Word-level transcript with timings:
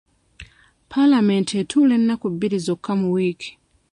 Palamenti 0.91 1.53
etuula 1.61 1.93
ennaku 1.99 2.25
bbiri 2.33 2.57
zokka 2.65 2.91
mu 2.99 3.07
wiiki. 3.15 3.51